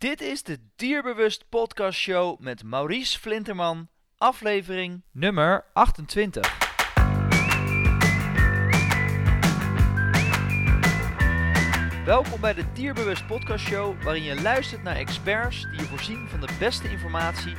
[0.00, 3.88] Dit is de Dierbewust Podcast Show met Maurice Flinterman,
[4.18, 6.58] aflevering nummer 28.
[12.04, 16.40] Welkom bij de Dierbewust Podcast Show, waarin je luistert naar experts die je voorzien van
[16.40, 17.54] de beste informatie,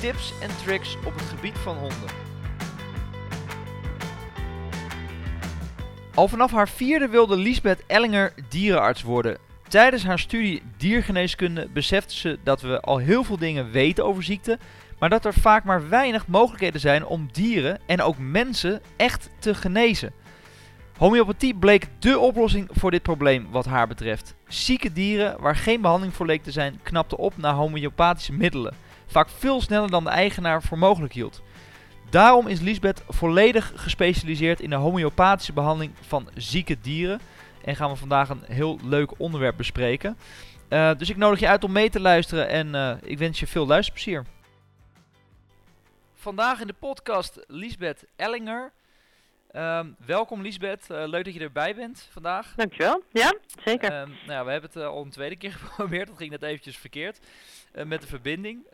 [0.00, 2.10] tips en tricks op het gebied van honden.
[6.14, 9.47] Al vanaf haar vierde wilde Lisbeth Ellinger dierenarts worden.
[9.68, 14.58] Tijdens haar studie diergeneeskunde besefte ze dat we al heel veel dingen weten over ziekte,
[14.98, 19.54] maar dat er vaak maar weinig mogelijkheden zijn om dieren en ook mensen echt te
[19.54, 20.12] genezen.
[20.98, 24.34] Homeopathie bleek dé oplossing voor dit probleem wat haar betreft.
[24.46, 28.74] Zieke dieren waar geen behandeling voor leek te zijn, knapten op naar homeopathische middelen.
[29.06, 31.42] Vaak veel sneller dan de eigenaar voor mogelijk hield.
[32.10, 37.20] Daarom is Lisbeth volledig gespecialiseerd in de homeopathische behandeling van zieke dieren.
[37.68, 40.18] En gaan we vandaag een heel leuk onderwerp bespreken.
[40.68, 43.46] Uh, dus ik nodig je uit om mee te luisteren en uh, ik wens je
[43.46, 44.24] veel luisterplezier.
[46.14, 48.72] Vandaag in de podcast Lisbeth Ellinger.
[49.56, 52.52] Um, welkom Lisbeth, uh, leuk dat je erbij bent vandaag.
[52.56, 54.00] Dankjewel, ja, zeker.
[54.00, 57.18] Um, nou, we hebben het al een tweede keer geprobeerd, dat ging net eventjes verkeerd
[57.84, 58.66] met de verbinding.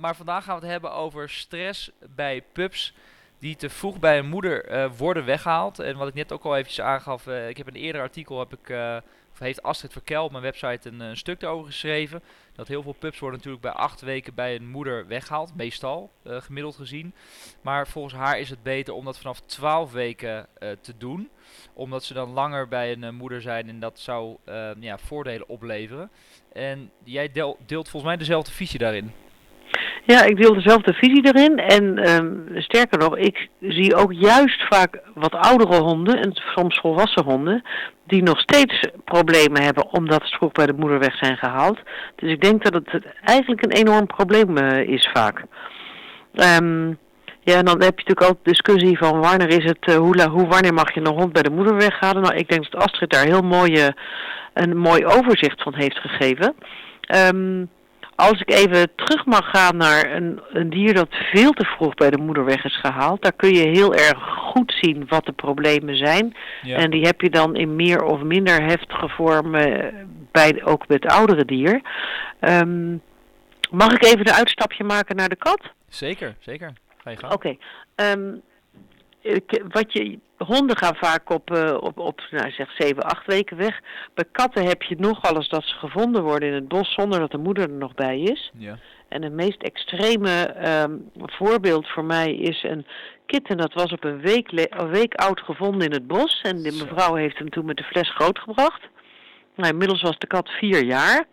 [0.00, 2.94] maar vandaag gaan we het hebben over stress bij pups
[3.38, 5.78] die te vroeg bij een moeder uh, worden weggehaald.
[5.78, 8.38] En wat ik net ook al eventjes aangaf, uh, ik heb in een eerder artikel,
[8.38, 8.96] heb ik, uh,
[9.32, 12.22] of heeft Astrid Verkel op mijn website een, stuk daarover geschreven.
[12.52, 16.76] Dat heel veel pups worden natuurlijk bij acht weken bij een moeder weggehaald, meestal, gemiddeld
[16.76, 17.14] gezien.
[17.60, 20.46] Maar volgens haar is het beter om dat vanaf 12 weken
[20.80, 21.30] te doen.
[21.72, 24.36] Omdat ze dan langer bij een moeder zijn en dat zou
[24.80, 26.10] ja, voordelen opleveren.
[26.52, 27.32] En jij
[27.66, 29.12] deelt volgens mij dezelfde visie daarin.
[30.12, 31.58] Ja, ik deel dezelfde visie erin.
[31.58, 37.24] En um, sterker nog, ik zie ook juist vaak wat oudere honden en soms volwassen
[37.24, 37.62] honden
[38.06, 41.78] die nog steeds problemen hebben omdat ze vroeg bij de moeder weg zijn gehaald.
[42.16, 45.44] Dus ik denk dat het eigenlijk een enorm probleem uh, is vaak.
[46.32, 46.98] Um,
[47.40, 50.46] ja, en dan heb je natuurlijk ook discussie van wanneer is het, uh, hoe, hoe,
[50.46, 52.22] wanneer mag je een hond bij de moeder weghalen.
[52.22, 53.94] Nou, ik denk dat Astrid daar heel mooie,
[54.54, 56.54] een mooi overzicht van heeft gegeven.
[57.34, 57.68] Um,
[58.20, 62.10] als ik even terug mag gaan naar een, een, dier dat veel te vroeg bij
[62.10, 65.96] de moeder weg is gehaald, daar kun je heel erg goed zien wat de problemen
[65.96, 66.36] zijn.
[66.62, 66.76] Ja.
[66.76, 69.92] En die heb je dan in meer of minder heftige vormen
[70.32, 71.80] bij, ook met het oudere dier.
[72.40, 73.02] Um,
[73.70, 75.60] mag ik even een uitstapje maken naar de kat?
[75.88, 76.72] Zeker, zeker.
[77.02, 77.32] Ga je gaan.
[77.32, 77.56] Oké.
[77.94, 78.12] Okay.
[78.12, 78.42] Um,
[79.68, 83.80] wat je, honden gaan vaak op, uh, op, op nou, zeg 7, 8 weken weg.
[84.14, 87.30] Bij katten heb je nogal eens dat ze gevonden worden in het bos zonder dat
[87.30, 88.50] de moeder er nog bij is.
[88.54, 88.78] Ja.
[89.08, 92.86] En het meest extreme um, voorbeeld voor mij is een
[93.26, 93.56] kitten.
[93.56, 96.40] Dat was op een week, een week oud gevonden in het bos.
[96.42, 98.82] En de mevrouw heeft hem toen met de fles grootgebracht.
[99.54, 101.26] Nou, inmiddels was de kat vier jaar.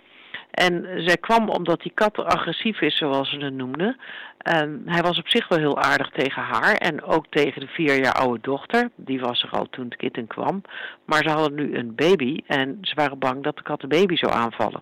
[0.55, 3.97] En zij kwam omdat die kat agressief is, zoals ze het noemden.
[4.37, 8.03] En hij was op zich wel heel aardig tegen haar en ook tegen de vier
[8.03, 8.89] jaar oude dochter.
[8.95, 10.61] Die was er al toen het kitten kwam.
[11.05, 14.15] Maar ze hadden nu een baby en ze waren bang dat de kat de baby
[14.15, 14.81] zou aanvallen.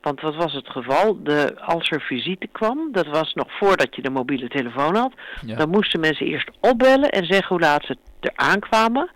[0.00, 1.22] Want wat was het geval?
[1.22, 5.12] De, als er visite kwam, dat was nog voordat je de mobiele telefoon had,
[5.46, 5.56] ja.
[5.56, 9.10] dan moesten mensen eerst opbellen en zeggen hoe laat ze er aankwamen.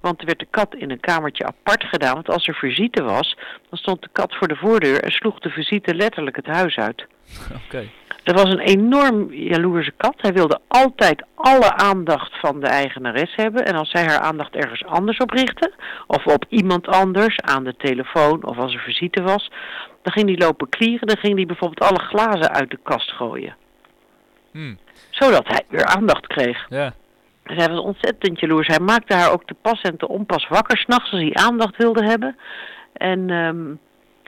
[0.00, 2.14] Want er werd de kat in een kamertje apart gedaan.
[2.14, 3.36] Want als er visite was,
[3.68, 7.06] dan stond de kat voor de voordeur en sloeg de visite letterlijk het huis uit.
[7.54, 7.60] Oké.
[7.64, 7.90] Okay.
[8.22, 10.14] Dat was een enorm jaloerse kat.
[10.16, 13.64] Hij wilde altijd alle aandacht van de eigenares hebben.
[13.64, 15.72] En als zij haar aandacht ergens anders op richtte,
[16.06, 19.50] of op iemand anders, aan de telefoon of als er visite was,
[20.02, 21.06] dan ging hij lopen klieren.
[21.06, 23.56] Dan ging hij bijvoorbeeld alle glazen uit de kast gooien.
[24.50, 24.78] Hmm.
[25.10, 26.66] Zodat hij weer aandacht kreeg.
[26.68, 26.94] Ja.
[27.56, 28.66] Hij was ontzettend jaloers.
[28.66, 32.04] Hij maakte haar ook te pas en te onpas wakker s'nachts als hij aandacht wilde
[32.04, 32.36] hebben.
[32.92, 33.78] En um,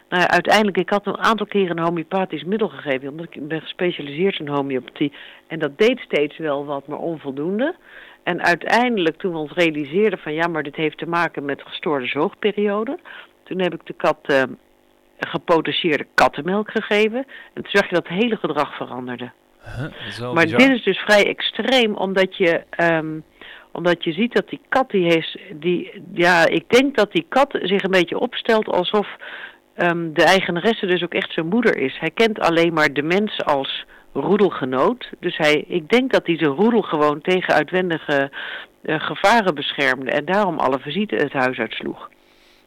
[0.09, 4.39] nou, uiteindelijk, ik had een aantal keren een homeopathisch middel gegeven, omdat ik ben gespecialiseerd
[4.39, 5.13] in homeopathie.
[5.47, 7.75] En dat deed steeds wel wat, maar onvoldoende.
[8.23, 12.07] En uiteindelijk, toen we ons realiseerden van ja, maar dit heeft te maken met gestoorde
[12.07, 12.99] zoogperiode.
[13.43, 14.43] Toen heb ik de kat uh,
[16.15, 17.27] kattenmelk gegeven.
[17.55, 19.31] En toen zag je dat het hele gedrag veranderde.
[19.63, 23.25] Huh, maar dit is dus vrij extreem, omdat je, um,
[23.73, 27.59] omdat je ziet dat die kat die heeft, die, ja, ik denk dat die kat
[27.63, 29.09] zich een beetje opstelt alsof
[29.77, 31.99] um, de eigenaresse dus ook echt zijn moeder is.
[31.99, 35.11] Hij kent alleen maar de mens als roedelgenoot.
[35.21, 38.31] Dus hij, ik denk dat hij zijn roedel gewoon tegen uitwendige
[38.83, 42.11] uh, gevaren beschermde en daarom alle visite het huis uitsloeg.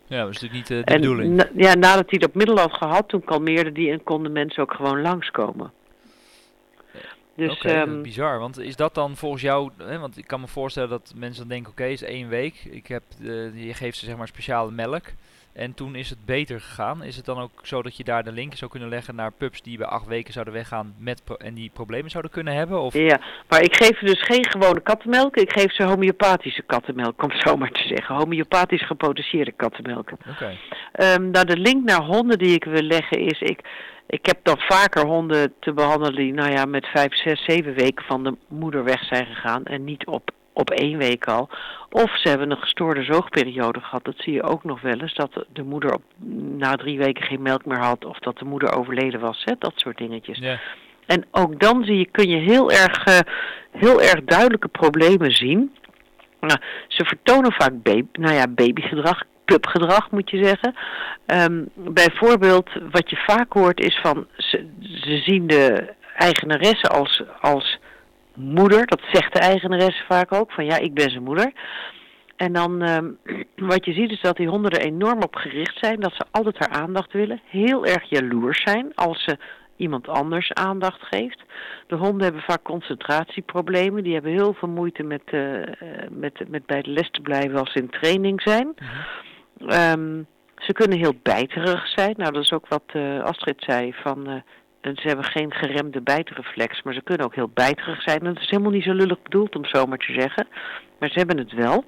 [0.08, 1.36] Ja, dat is natuurlijk niet uh, de en bedoeling.
[1.36, 4.74] Na, ja, nadat hij dat middel had gehad, toen kalmeerde die en konden mensen ook
[4.74, 5.72] gewoon langskomen.
[7.36, 8.40] Dus, Oké, okay, um, bizar.
[8.40, 11.50] Want is dat dan volgens jou, hè, want ik kan me voorstellen dat mensen dan
[11.50, 12.56] denken, oké, okay, is één week.
[12.64, 15.06] Ik heb, uh, je geeft ze zeg maar speciale melk.
[15.56, 17.04] En toen is het beter gegaan.
[17.04, 19.62] Is het dan ook zo dat je daar de link zou kunnen leggen naar pups
[19.62, 22.82] die bij acht weken zouden weggaan met en die problemen zouden kunnen hebben?
[22.82, 22.94] Of?
[22.94, 23.20] Ja,
[23.50, 25.36] maar ik geef ze dus geen gewone kattenmelk.
[25.36, 28.16] Ik geef ze homeopathische kattenmelk, om het zo maar te zeggen.
[28.16, 30.12] Homeopathisch gepotageerde kattenmelk.
[30.30, 30.58] Oké.
[30.92, 33.42] Ehm, nou, de link naar honden die ik wil leggen is...
[33.42, 33.60] Ik,
[34.08, 38.06] ik heb dan vaker honden te behandelen die nou ja, met vijf, zes, zeven weken
[38.06, 39.66] van de moeder weg zijn gegaan.
[39.66, 41.50] En niet op op één week al.
[41.90, 44.04] Of ze hebben een gestoorde zoogperiode gehad.
[44.04, 45.14] Dat zie je ook nog wel eens.
[45.14, 46.02] Dat de moeder op,
[46.58, 48.06] na drie weken geen melk meer had.
[48.06, 49.42] Of dat de moeder overleden was.
[49.44, 49.54] Hè?
[49.60, 50.38] Dat soort dingetjes.
[50.38, 50.60] Ja.
[51.06, 53.20] En ook dan zie je, kun je heel erg, uh,
[53.72, 55.76] heel erg duidelijke problemen zien.
[56.40, 60.76] Nou, ze vertonen vaak baby, nou ja, babygedrag, pupgedrag moet je zeggen.
[61.26, 67.80] Um, bijvoorbeeld wat je vaak hoort is van ze, ze zien de eigenaresse als, als
[68.36, 68.88] moeder.
[68.88, 71.52] Dat zegt de eigenaresse vaak ook, van ja, ik ben zijn moeder.
[72.36, 72.98] En dan, uh,
[73.72, 76.58] wat je ziet is dat die honden er enorm op gericht zijn, dat ze altijd
[76.58, 77.42] haar aandacht willen.
[77.46, 79.38] Heel erg jaloers zijn als ze
[79.76, 81.44] iemand anders aandacht geeft.
[81.88, 84.04] De honden hebben vaak concentratieproblemen.
[84.04, 85.62] Die hebben heel veel moeite met, uh,
[86.10, 88.68] met, met bij de les te blijven als ze in training zijn.
[88.68, 88.88] Mm
[89.58, 89.70] -hmm.
[89.72, 90.28] um,
[90.58, 92.14] ze kunnen heel bijterig zijn.
[92.18, 94.44] Nou, dat is ook wat uh, Astrid zei van
[94.86, 98.20] en ze hebben geen geremde bijtreflex, maar ze kunnen ook heel bijterig zijn.
[98.20, 100.48] En dat is helemaal niet zo lullig bedoeld om zo maar te zeggen.
[101.00, 101.86] Maar ze hebben het wel.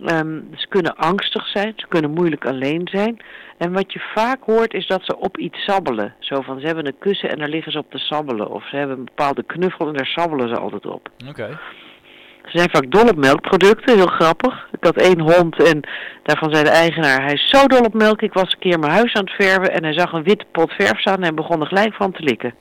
[0.00, 3.16] Um, ze kunnen angstig zijn, ze kunnen moeilijk alleen zijn.
[3.58, 6.14] En wat je vaak hoort is dat ze op iets sabbelen.
[6.18, 8.50] Zo van, ze hebben een kussen en daar liggen ze op te sabbelen.
[8.50, 11.08] Of ze hebben een bepaalde knuffel en daar sabbelen ze altijd op.
[11.28, 11.58] Oké.
[12.46, 14.68] Ze zijn vaak dol op melkproducten, heel grappig.
[14.72, 15.80] Ik had één hond en
[16.22, 18.22] daarvan zei de eigenaar, hij is zo dol op melk.
[18.22, 20.72] Ik was een keer mijn huis aan het verven en hij zag een witte pot
[20.72, 22.54] verf staan en begon er gelijk van te likken.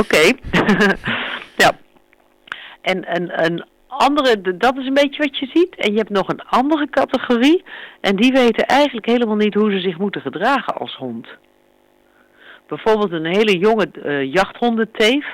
[0.00, 0.22] Oké.
[1.56, 1.72] Ja.
[2.82, 5.74] En een, een andere, dat is een beetje wat je ziet.
[5.76, 7.64] En je hebt nog een andere categorie.
[8.00, 11.26] En die weten eigenlijk helemaal niet hoe ze zich moeten gedragen als hond.
[12.68, 15.26] Bijvoorbeeld een hele jonge uh, jachthondenteef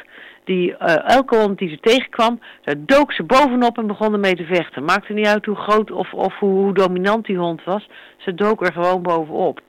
[0.45, 4.45] die uh, elke hond die ze tegenkwam, daar dook ze bovenop en begon ermee te
[4.45, 4.85] vechten.
[4.85, 8.67] Maakte niet uit hoe groot of, of hoe, hoe, dominant die hond was, ze dook
[8.67, 9.61] er gewoon bovenop.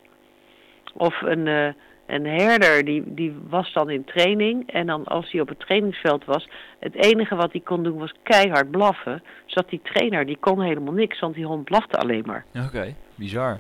[0.94, 1.68] Of een, uh,
[2.06, 6.26] een herder, die, die was dan in training en dan als hij op het trainingsveld
[6.26, 6.48] was,
[6.80, 9.24] het enige wat hij kon doen was keihard blaffen.
[9.46, 12.46] Zodat die trainer, die kon helemaal niks, want die hond blafte alleen maar.
[12.56, 13.60] Oké, okay, bizar.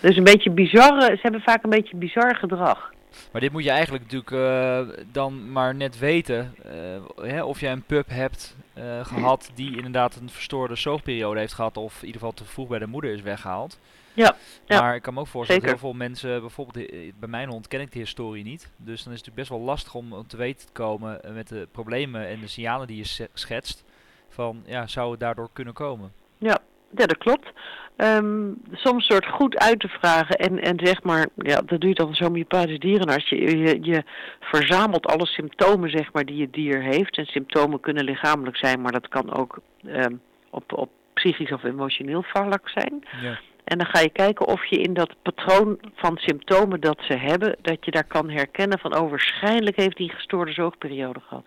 [0.00, 2.92] Dus een beetje bizarre, ze hebben vaak een beetje bizar gedrag.
[3.32, 6.54] Maar dit moet je eigenlijk natuurlijk uh, dan maar net weten.
[6.66, 11.52] Uh, hè, of jij een pup hebt uh, gehad die inderdaad een verstoorde zoogperiode heeft
[11.52, 11.76] gehad.
[11.76, 13.78] Of in ieder geval te vroeg bij de moeder is weggehaald.
[14.14, 14.36] Ja.
[14.68, 16.86] Maar ik kan me ook voorstellen dat heel veel mensen, bijvoorbeeld
[17.18, 18.68] bij mijn hond ken ik de historie niet.
[18.76, 21.48] Dus dan is het natuurlijk best wel lastig om, om te weten te komen met
[21.48, 23.84] de problemen en de signalen die je schetst.
[24.28, 26.12] Van ja, zou het daardoor kunnen komen?
[26.38, 26.60] Ja,
[26.96, 27.52] ja dat klopt.
[27.96, 31.94] Um, soms soort goed uit te vragen en, en zeg maar, ja, dat doe je
[31.94, 33.28] dan zo'n homeopathisch dierenarts.
[33.28, 34.02] Je, je, je
[34.40, 37.16] verzamelt alle symptomen zeg maar die het dier heeft.
[37.16, 40.20] En symptomen kunnen lichamelijk zijn, maar dat kan ook um,
[40.50, 43.04] op, op psychisch of emotioneel vlak zijn.
[43.22, 43.38] Ja.
[43.64, 47.56] En dan ga je kijken of je in dat patroon van symptomen dat ze hebben,
[47.62, 51.46] dat je daar kan herkennen van, oh, waarschijnlijk heeft die gestoorde zoogperiode gehad.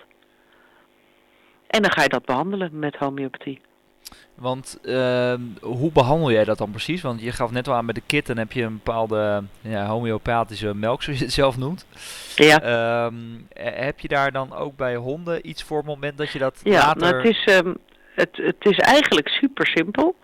[1.68, 3.62] En dan ga je dat behandelen met homeopathie.
[4.36, 7.02] Want uh, hoe behandel jij dat dan precies?
[7.02, 9.86] Want je gaf net al aan bij de kit en heb je een bepaalde ja,
[9.86, 11.86] homeopathische melk, zoals je het zelf noemt.
[12.36, 13.06] Ja.
[13.06, 16.60] Um, heb je daar dan ook bij honden iets voor het moment dat je dat
[16.64, 17.02] ja, later...
[17.02, 17.78] nou het is, um,
[18.16, 20.16] het, het is eigenlijk super simpel.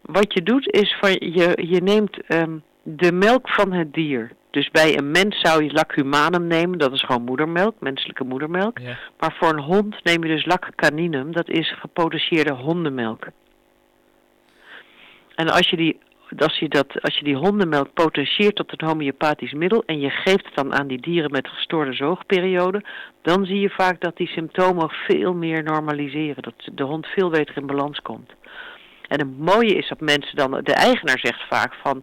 [0.00, 4.30] Wat je doet is, van, je, je neemt um, de melk van het dier.
[4.50, 8.78] Dus bij een mens zou je lacumanum nemen, dat is gewoon moedermelk, menselijke moedermelk.
[8.78, 8.98] Ja.
[9.18, 13.26] Maar voor een hond neem je dus laccaninum, dat is gepotageerde hondenmelk.
[15.34, 15.98] En als je die,
[16.38, 20.44] als je dat, als je die hondenmelk potentieert tot een homeopathisch middel en je geeft
[20.44, 22.84] het dan aan die dieren met gestoorde zoogperiode,
[23.22, 27.56] dan zie je vaak dat die symptomen veel meer normaliseren, dat de hond veel beter
[27.56, 28.32] in balans komt.
[29.08, 32.02] En het mooie is dat mensen dan, de eigenaar zegt vaak van,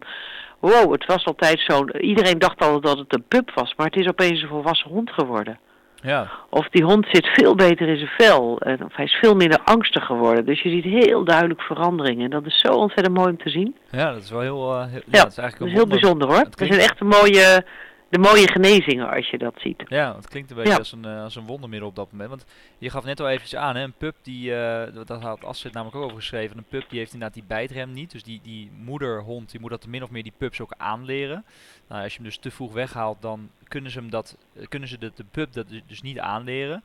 [0.58, 3.96] wow, het was altijd zo, iedereen dacht al dat het een pup was, maar het
[3.96, 5.58] is opeens een volwassen hond geworden.
[6.02, 6.30] Ja.
[6.50, 9.60] Of die hond zit veel beter in zijn vel, en of hij is veel minder
[9.64, 10.44] angstig geworden.
[10.46, 13.76] Dus je ziet heel duidelijk veranderingen en dat is zo ontzettend mooi om te zien.
[13.90, 16.28] Ja, dat is wel heel, uh, heel, ja, dat is eigenlijk dat is heel bijzonder
[16.28, 16.38] hoor.
[16.38, 17.64] Het zijn echt de mooie,
[18.08, 19.82] de mooie genezingen als je dat ziet.
[19.88, 20.78] Ja, het klinkt een beetje Ja.
[20.78, 22.28] als, een, eh, als een wondermiddel op dat moment.
[22.30, 22.44] Want
[22.78, 25.96] je gaf net al eventjes aan, hè, een pup die, eh, dat- had Astrid namelijk
[25.96, 28.10] ook over geschreven, een pup die heeft inderdaad die bijtrem niet.
[28.10, 31.44] Dus die, die moederhond, die moet dat min of meer die pups ook aanleren.
[31.88, 34.88] Nou, als je hem dus te vroeg weghaalt, dan kunnen ze, hem dat, eh, kunnen
[34.88, 36.82] ze de, de pup dat dus- dus niet aanleren.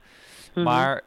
[0.53, 0.63] Mhm.
[0.63, 1.01] Maar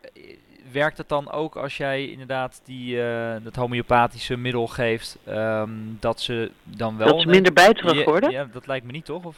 [0.72, 6.20] werkt het dan ook als jij inderdaad die, uh, dat homeopathische middel geeft, ehm, dat
[6.20, 7.08] ze dan wel...
[7.08, 8.30] Dat ze minder bijterig worden?
[8.30, 9.24] Ja, dat lijkt me niet, toch?
[9.24, 9.36] Of?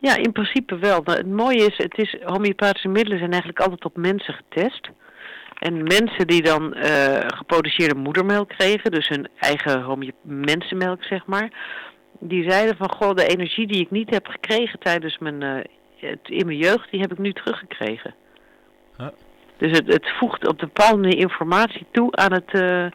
[0.00, 1.00] Ja, in principe wel.
[1.04, 4.90] Het mooie is, het is, homeopathische middelen zijn eigenlijk altijd op mensen getest.
[5.58, 11.50] En mensen die dan uh, geproduceerde moedermelk kregen, dus hun eigen mensenmelk zeg maar,
[12.18, 15.60] die zeiden van, goh, de energie die ik niet heb gekregen tijdens mijn, uh,
[15.96, 18.14] het, in mijn jeugd, die heb ik nu teruggekregen.
[18.96, 19.08] Huh?
[19.56, 22.86] Dus het, het voegt op de bepaalde informatie toe aan, het, uh,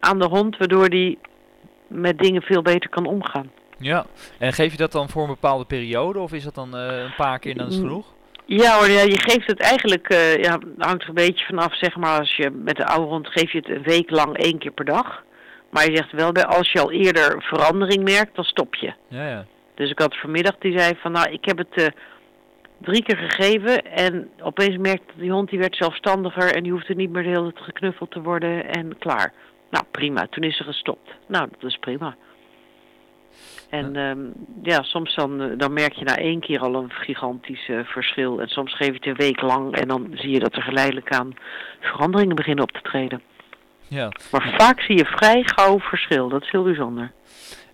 [0.00, 1.18] aan de hond, waardoor die
[1.86, 3.50] met dingen veel beter kan omgaan.
[3.78, 4.06] Ja,
[4.38, 7.14] en geef je dat dan voor een bepaalde periode of is dat dan uh, een
[7.16, 7.88] paar keer en dan is het mm.
[7.88, 8.14] genoeg?
[8.44, 11.96] Ja hoor, ja, je geeft het eigenlijk, uh, ja, hangt er een beetje vanaf, zeg
[11.96, 14.70] maar, als je met de oude hond geef je het een week lang één keer
[14.70, 15.24] per dag.
[15.70, 18.94] Maar je zegt wel bij, als je al eerder verandering merkt, dan stop je.
[19.08, 19.46] Ja, ja.
[19.74, 21.86] Dus ik had vanmiddag, die zei van, nou, ik heb het uh,
[22.80, 27.10] drie keer gegeven en opeens merkte die hond, die werd zelfstandiger en die hoefde niet
[27.10, 29.32] meer de hele tijd geknuffeld te worden en klaar.
[29.70, 31.10] Nou, prima, toen is ze gestopt.
[31.26, 32.16] Nou, dat is prima.
[33.68, 34.32] En ja, um,
[34.62, 38.40] ja soms dan, eh, dan merk je na één keer al een gigantisch uh, verschil.
[38.40, 41.12] En soms geef je het een week lang en dan zie je dat er geleidelijk
[41.12, 41.34] aan
[41.80, 43.22] veranderingen beginnen op te treden.
[43.88, 44.08] Ja.
[44.30, 46.28] Maar vaak zie je vrij gauw verschil.
[46.28, 47.12] Dat is heel bijzonder.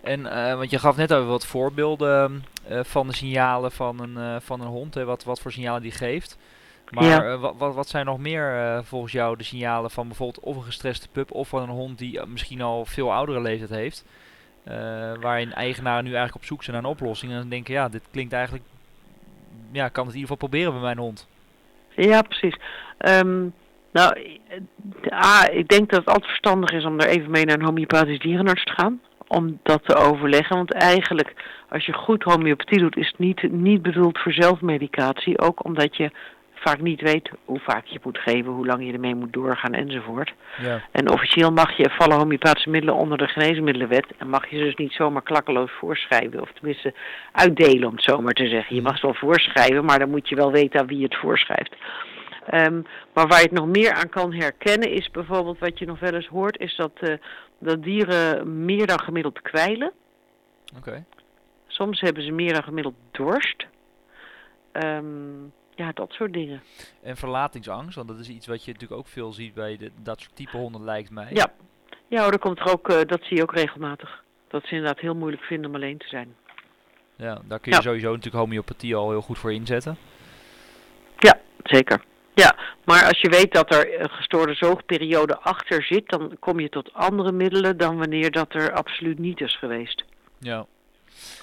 [0.01, 4.41] En uh, want je gaf net al wat voorbeelden uh, van de signalen van een,
[4.41, 6.37] van een hond, hè, wat, wat voor signalen die geeft.
[6.89, 7.37] Maar ja.
[7.37, 11.07] wat, wat, wat zijn nog meer volgens jou de signalen van bijvoorbeeld of een gestreste
[11.11, 14.05] pup of van een hond die misschien al veel oudere leeftijd heeft?
[15.21, 18.03] Waarin eigenaren nu eigenlijk op zoek zijn naar een oplossing en dan denken, ja, dit
[18.11, 18.63] klinkt eigenlijk,
[19.71, 21.27] ja, kan het in ieder geval proberen bij mijn hond.
[21.95, 22.55] Ja, precies.
[22.97, 23.53] Um,
[23.91, 24.39] nou,
[25.13, 28.19] A, ik denk dat het altijd verstandig is om er even mee naar een homeopathisch
[28.19, 29.01] dierenarts te gaan.
[29.27, 30.55] Om dat te overleggen.
[30.55, 31.33] Want eigenlijk,
[31.69, 35.39] als je goed homeopathie doet, is het niet, niet bedoeld voor zelfmedicatie.
[35.39, 36.11] Ook omdat je
[36.63, 40.33] vaak niet weet hoe vaak je moet geven, hoe lang je ermee moet doorgaan enzovoort.
[40.61, 40.81] Ja.
[40.91, 44.75] En officieel mag je vallen homeopathische middelen onder de geneesmiddelenwet en mag je ze dus
[44.75, 46.93] niet zomaar klakkeloos voorschrijven, of tenminste
[47.31, 48.75] uitdelen om het zomaar te zeggen.
[48.75, 51.17] Je mag ze wel voorschrijven, maar dan moet je wel weten aan wie je het
[51.17, 51.75] voorschrijft.
[52.53, 55.99] Um, maar waar je het nog meer aan kan herkennen is bijvoorbeeld wat je nog
[55.99, 57.15] wel eens hoort, is dat, uh,
[57.59, 59.91] dat dieren meer dan gemiddeld kwijlen.
[60.77, 60.89] Oké.
[60.89, 61.03] Okay.
[61.67, 63.65] Soms hebben ze meer dan gemiddeld dorst.
[64.73, 66.63] Um, ja, dat soort dingen.
[67.01, 70.19] En verlatingsangst, want dat is iets wat je natuurlijk ook veel ziet bij de, dat
[70.19, 71.29] soort type honden lijkt mij.
[71.33, 71.53] Ja,
[72.07, 74.23] ja dat komt er ook, uh, dat zie je ook regelmatig.
[74.47, 76.35] Dat ze inderdaad heel moeilijk vinden om alleen te zijn.
[77.15, 77.83] Ja, daar kun je ja.
[77.83, 79.97] sowieso natuurlijk homeopathie al heel goed voor inzetten.
[81.17, 82.03] Ja, zeker.
[82.33, 86.69] Ja, maar als je weet dat er een gestoorde zoogperiode achter zit, dan kom je
[86.69, 90.03] tot andere middelen dan wanneer dat er absoluut niet is geweest.
[90.39, 90.65] Ja.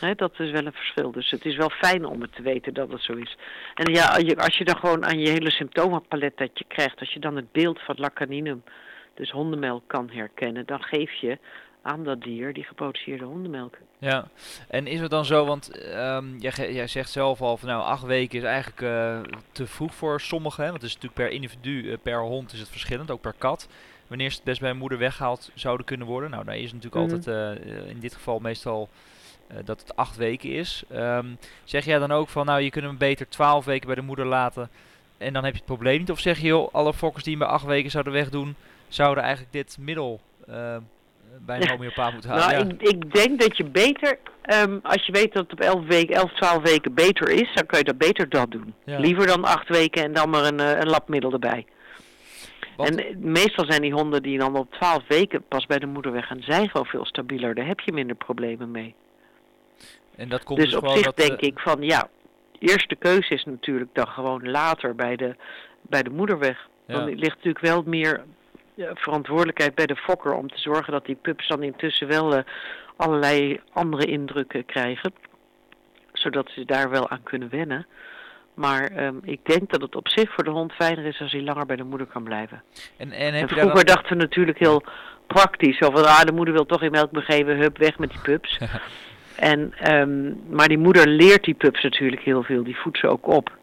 [0.00, 1.10] He, dat is wel een verschil.
[1.10, 3.36] Dus het is wel fijn om het te weten dat het zo is.
[3.74, 4.06] En ja,
[4.36, 7.52] als je dan gewoon aan je hele symptomenpalet dat je krijgt, als je dan het
[7.52, 8.62] beeld van lacaninum,
[9.14, 11.38] dus hondenmelk, kan herkennen, dan geef je
[11.82, 13.76] aan dat dier die geproduceerde hondenmelk.
[13.98, 14.28] Ja,
[14.68, 18.02] en is het dan zo, want um, jij, jij, zegt zelf al van nou acht
[18.02, 19.20] weken is eigenlijk uh,
[19.52, 22.68] te vroeg voor sommigen, want het is natuurlijk per individu, uh, per hond is het
[22.68, 23.68] verschillend, ook per kat.
[24.06, 26.30] Wanneer ze het best bij een moeder weggehaald zouden kunnen worden.
[26.30, 27.16] Nou, daar is natuurlijk mm -hmm.
[27.16, 28.88] altijd uh, in dit geval meestal
[29.64, 30.82] dat het acht weken is.
[30.92, 34.02] Um, zeg jij dan ook van nou je kunt hem beter twaalf weken bij de
[34.02, 34.70] moeder laten
[35.18, 36.10] en dan heb je het probleem niet?
[36.10, 38.54] Of zeg je joh, alle fokkers die hem bij acht weken zouden wegdoen,
[38.88, 40.20] zouden eigenlijk dit middel
[41.46, 42.48] bij een homeopaat moet halen.
[42.48, 42.74] Nou, ja.
[42.78, 44.18] ik, ik, denk dat je beter,
[44.64, 47.66] um, als je weet dat het op 11 weken, 11, 12 weken beter is, dan
[47.66, 48.74] kun je dat beter dat doen.
[48.84, 48.98] Ja.
[48.98, 51.66] Liever dan 8 weken en dan maar een, uh, een labmiddel erbij.
[52.76, 56.26] En meestal zijn die honden die dan op 12 weken pas bij de moeder weg
[56.26, 57.54] gaan, zijn gewoon veel stabieler.
[57.54, 58.94] Daar heb je minder problemen mee.
[60.20, 62.08] En dat komt dus, dus op zich dat, denk uh, ik van ja,
[62.58, 65.36] eerste keuze is natuurlijk dan gewoon later bij de,
[65.82, 66.68] bij de moeder weg.
[66.86, 66.94] Ja.
[66.94, 68.24] Dan ligt natuurlijk wel meer
[68.94, 72.40] verantwoordelijkheid bij de fokker om te zorgen dat die pups dan intussen wel uh,
[72.96, 75.12] allerlei andere indrukken krijgen.
[76.12, 77.86] Zodat ze daar wel aan kunnen wennen.
[78.54, 81.42] Maar um, ik denk dat het op zich voor de hond fijner is als hij
[81.42, 82.62] langer bij de moeder kan blijven.
[82.96, 83.94] En, en, heb en je vroeger dan...
[83.94, 84.82] dachten we natuurlijk heel
[85.26, 85.78] praktisch.
[85.78, 88.58] Zo van, ah, de moeder wil toch geen melk begeven, hup, weg met die pups.
[89.40, 92.64] en, um, maar die moeder leert die pups natuurlijk heel veel.
[92.64, 93.58] Die voedt ze ook op.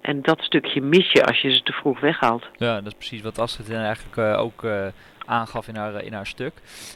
[0.00, 2.48] En dat stukje mis je als je ze te vroeg weghaalt.
[2.56, 4.86] Ja, dat is precies wat Astrid eigenlijk uh, ook uh,
[5.26, 6.52] aangaf in haar, in haar stuk.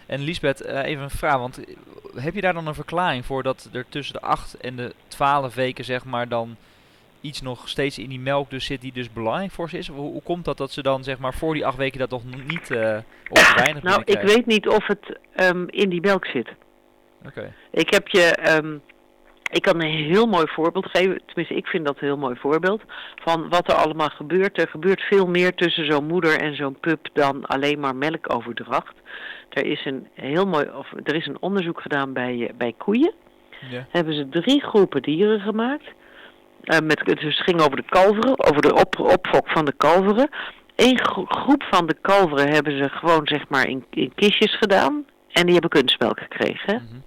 [0.07, 1.61] En Lisbeth, uh, even een vraag, want
[2.17, 5.55] heb je daar dan een verklaring voor dat er tussen de 8 en de 12
[5.55, 6.57] weken zeg maar dan
[7.21, 9.89] iets nog steeds in die melk dus zit die dus belangrijk voor ze is?
[9.89, 12.23] Hoe, hoe komt dat dat ze dan zeg maar voor die 8 weken dat nog
[12.25, 12.71] niet
[13.29, 16.49] of weinig Nou, ik weet niet of het um, in die melk zit.
[17.27, 17.53] Okay.
[17.71, 18.57] Ik heb je...
[18.63, 18.81] Um,
[19.51, 22.83] Ik kan een heel mooi voorbeeld geven, tenminste ik vind dat een heel mooi voorbeeld,
[23.23, 24.59] van wat er allemaal gebeurt.
[24.59, 28.95] Er gebeurt veel meer tussen zo'n moeder en zo'n pup dan alleen maar melkoverdracht.
[29.49, 33.13] Er is een heel mooi, of er is een onderzoek gedaan bij, bij koeien.
[33.71, 33.87] Ja.
[33.91, 35.87] Hebben ze drie groepen dieren gemaakt.
[36.65, 40.29] Uh, met, dus het ging over de kalveren, over de op, opfok van de kalveren.
[40.77, 45.05] Eén groep van de kalveren hebben ze gewoon zeg maar in, in kistjes gedaan.
[45.33, 46.75] En die hebben kunstmelk gekregen.
[46.75, 47.05] Mhm.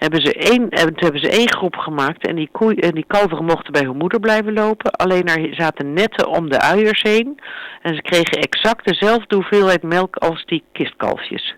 [0.00, 3.72] Hebben ze één, hebben ze één groep gemaakt en die, koe, en die kalveren mochten
[3.72, 4.90] bij hun moeder blijven lopen.
[4.90, 7.40] Alleen er zaten netten om de uiers heen.
[7.82, 11.54] En ze kregen exact dezelfde hoeveelheid melk als die kistkalfjes.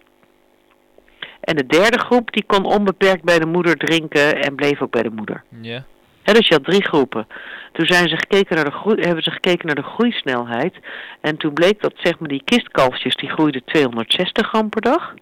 [1.41, 5.03] En de derde groep die kon onbeperkt bij de moeder drinken en bleef ook bij
[5.03, 5.43] de moeder.
[5.61, 5.85] Ja.
[6.23, 7.27] dus je had drie groepen.
[7.73, 10.75] Toen zijn ze gekeken naar de groei, hebben ze gekeken naar de groeisnelheid.
[11.21, 15.15] En toen bleek dat zeg maar, die kistkalfjes die groeiden 260 gram per dag.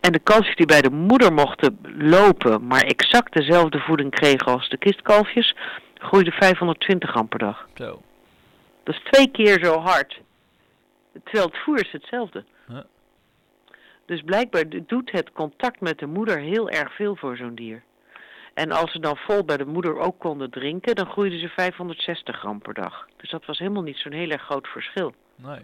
[0.00, 4.68] En de kalfjes die bij de moeder mochten lopen, maar exact dezelfde voeding kregen als
[4.68, 5.54] de kistkalfjes,
[5.94, 7.68] groeiden 520 gram per dag.
[7.74, 8.02] Zo.
[8.82, 10.20] Dat is twee keer zo hard.
[11.24, 12.44] Terwijl het voer is hetzelfde.
[14.06, 17.82] Dus blijkbaar doet het contact met de moeder heel erg veel voor zo'n dier.
[18.54, 22.36] En als ze dan vol bij de moeder ook konden drinken, dan groeiden ze 560
[22.36, 23.08] gram per dag.
[23.16, 25.14] Dus dat was helemaal niet zo'n heel erg groot verschil.
[25.36, 25.60] Nee.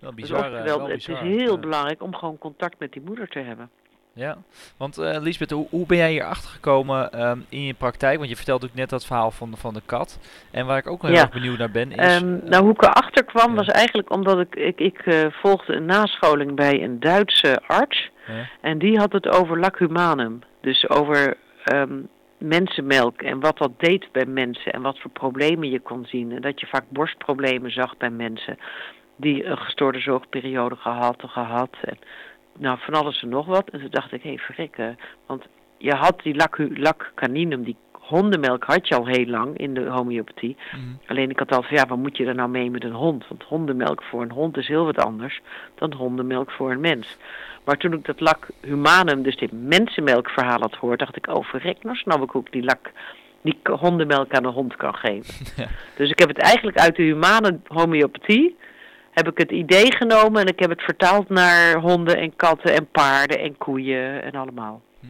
[0.00, 3.38] Wel bizar, dus wel, het is heel belangrijk om gewoon contact met die moeder te
[3.38, 3.70] hebben.
[4.12, 4.36] Ja,
[4.76, 8.18] want uh, Lisbeth, hoe, hoe, ben jij hier achter gekomen um, in je praktijk?
[8.18, 10.18] Want je vertelde ook net dat verhaal van, van de kat.
[10.50, 12.22] En waar ik ook heel erg benieuwd naar ben is...
[12.22, 15.84] Um, nou, hoe ik erachter kwam was eigenlijk omdat ik, ik, ik uh, volgde een
[15.84, 18.10] nascholing bij een Duitse arts.
[18.26, 18.48] Ja.
[18.60, 20.38] En die had het over lac humanum.
[20.60, 21.36] Dus over
[21.72, 26.32] um, mensenmelk en wat dat deed bij mensen en wat voor problemen je kon zien.
[26.32, 28.58] En dat je vaak borstproblemen zag bij mensen
[29.20, 31.76] die een gestoorde zorgperiode gehad, gehad.
[31.80, 31.98] En
[32.58, 33.68] nou, van alles en nog wat.
[33.70, 34.98] En toen dacht ik, hé, hey, verrekken.
[35.26, 35.46] Want
[35.78, 36.34] je had die
[36.78, 40.56] lac, caninum, die hondenmelk had je al heel lang in de homeopathie.
[40.72, 40.80] Mhm.
[41.06, 43.28] Alleen ik had al van, ja, wat moet je er nou mee met een hond?
[43.28, 45.40] Want hondenmelk voor een hond is heel wat anders
[45.74, 47.16] dan hondenmelk voor een mens.
[47.64, 51.82] Maar toen ik dat lac humanum, dus dit mensenmelkverhaal had gehoord, dacht ik, oh verrek,
[51.82, 52.92] nou snap ik ook die lak,
[53.42, 55.34] die hondenmelk aan de hond kan geven.
[55.96, 58.56] Dus ik heb het eigenlijk uit de humane homeopathie
[59.10, 62.86] heb ik het idee genomen en ik heb het vertaald naar honden en katten en
[62.86, 64.82] paarden en koeien en allemaal.
[65.00, 65.06] Hm.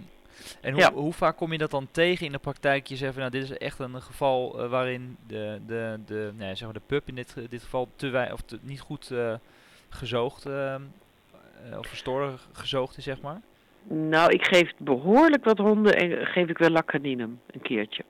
[0.60, 2.86] En hoe, hoe, vaak kom je dat dan tegen in de praktijk?
[2.86, 6.54] Je zegt van nou, dit is echt een geval uh, waarin de, de, de, nee,
[6.54, 9.34] zeg maar de pup in dit, dit geval te wij, of te, niet goed uh,
[9.88, 10.74] gezoogd uh,
[11.78, 13.40] of verstoren gezoogd is, zeg maar.
[13.88, 18.04] Nou, ik geef behoorlijk wat honden en geef ik wel lacaninum een keertje.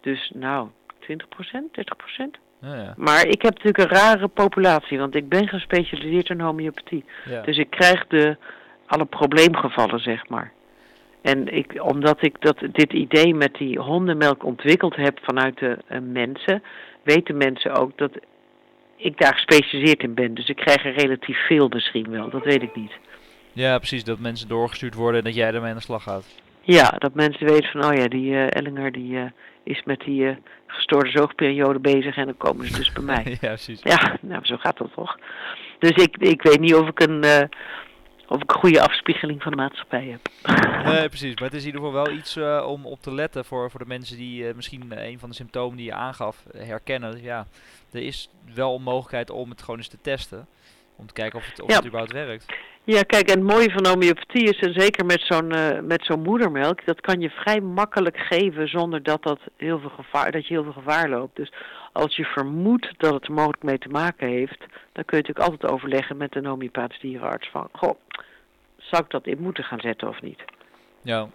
[0.00, 0.68] Dus nou,
[1.00, 2.45] 20%, 30%.
[2.74, 7.04] Ja, Maar ik heb natuurlijk een rare populatie, want ik ben gespecialiseerd in homeopathie.
[7.24, 7.42] Ja.
[7.42, 8.36] Dus ik krijg de,
[8.86, 10.52] alle probleemgevallen, zeg maar.
[11.22, 15.98] En ik, omdat ik dat, dit idee met die hondenmelk ontwikkeld heb vanuit de uh,
[16.02, 16.62] mensen,
[17.02, 18.10] weten mensen ook dat
[18.96, 20.34] ik daar gespecialiseerd in ben.
[20.34, 22.92] Dus ik krijg er relatief veel misschien wel, dat weet ik niet.
[23.52, 26.24] Ja, precies, dat mensen doorgestuurd worden en dat jij ermee aan de slag gaat.
[26.66, 29.24] Ja, dat mensen weten van, oh ja, die uh, Ellinger die uh,
[29.62, 33.24] is met die uh, gestoorde zoogperiode bezig en dan komen ze dus bij mij.
[33.40, 33.80] ja, precies.
[33.82, 35.18] Ja, nou, zo gaat dat toch.
[35.78, 37.24] Dus ik, ik weet niet of ik een,
[38.28, 40.52] of ik een goede afspiegeling van de maatschappij heb.
[40.92, 41.34] nee, precies.
[41.34, 43.86] Maar het is in ieder geval wel iets om op te letten voor, voor de
[43.86, 47.22] mensen die misschien een van de symptomen die je aangaf herkennen.
[47.22, 47.46] Ja,
[47.92, 50.46] er is wel een mogelijkheid om het gewoon eens te testen.
[50.96, 52.46] Om te kijken of het, of het überhaupt werkt.
[52.86, 56.22] Ja, kijk, en het mooie van homeopathie is, en zeker met zo'n uh, met zo'n
[56.22, 60.54] moedermelk, dat kan je vrij makkelijk geven zonder dat, dat, heel veel gevaar, dat je
[60.54, 61.36] heel veel gevaar loopt.
[61.36, 61.52] Dus
[61.92, 64.58] als je vermoedt dat het er mogelijk mee te maken heeft,
[64.92, 67.98] dan kun je natuurlijk altijd overleggen met een homeopathisch dierenarts van, goh,
[68.76, 70.44] zou ik dat in moeten gaan zetten of niet?
[71.02, 71.28] Ja.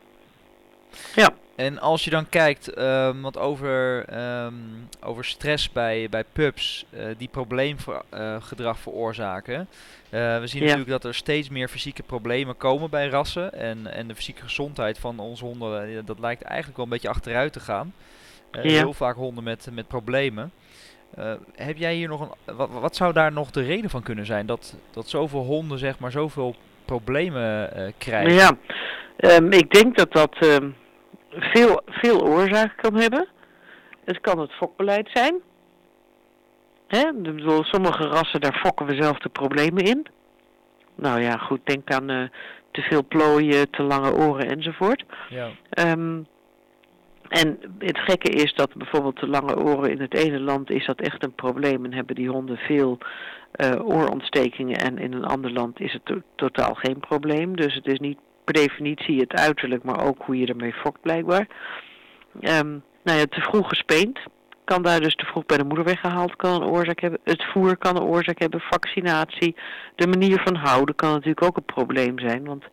[1.15, 1.29] Ja.
[1.61, 4.05] En als je dan kijkt, um, want over,
[4.43, 9.59] um, over stress bij, bij pups, uh, die probleemgedrag uh, veroorzaken.
[9.59, 10.67] Uh, we zien ja.
[10.67, 13.53] natuurlijk dat er steeds meer fysieke problemen komen bij rassen.
[13.53, 17.53] En, en de fysieke gezondheid van onze honden, dat lijkt eigenlijk wel een beetje achteruit
[17.53, 17.93] te gaan.
[18.51, 18.61] Ja.
[18.61, 20.51] Heel vaak honden met, met problemen.
[21.55, 22.55] heb jij hier nog een.
[22.55, 24.45] Wat, wat zou daar nog de reden van kunnen zijn?
[24.45, 28.33] Dat, dat zoveel honden, zeg maar, zoveel problemen krijgen?
[28.33, 28.57] Ja,
[29.17, 30.37] um, ik denk dat dat
[31.31, 33.27] veel, veel oorzaken kan hebben.
[34.05, 35.35] Het kan het fokbeleid zijn.
[36.87, 37.13] Hè?
[37.13, 40.05] Bedoel, sommige rassen, daar fokken we zelf de problemen in.
[40.95, 42.23] Nou ja, goed, denk aan uh,
[42.71, 45.03] te veel plooien, te lange oren enzovoort.
[45.29, 45.49] Ja.
[45.79, 46.27] Um,
[47.27, 51.01] en het gekke is dat bijvoorbeeld de lange oren in het ene land is dat
[51.01, 52.97] echt een probleem en hebben die honden veel
[53.55, 57.55] uh, oorontstekingen en in een ander land is het to totaal geen probleem.
[57.55, 58.17] Dus het is niet
[58.51, 61.47] per definitie het uiterlijk, maar ook hoe je ermee fokt blijkbaar.
[62.41, 64.19] Um, nou ja, te vroeg gespeend
[64.63, 67.19] kan daar dus te vroeg bij de moeder weggehaald kan een oorzaak hebben.
[67.23, 69.55] Het voer kan een oorzaak hebben, vaccinatie.
[69.95, 72.63] De manier van houden kan natuurlijk ook een probleem zijn, want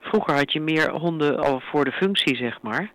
[0.00, 2.92] vroeger had je meer honden al voor de functie, zeg maar.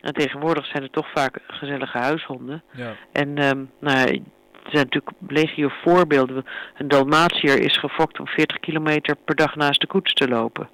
[0.00, 2.62] En tegenwoordig zijn het toch vaak gezellige huishonden.
[2.72, 2.94] Ja.
[3.12, 4.22] En um, nou,
[4.64, 6.44] er zijn natuurlijk legio voorbeelden.
[6.76, 10.68] Een Dalmatier is gefokt om 40 kilometer per dag naast de koets te lopen.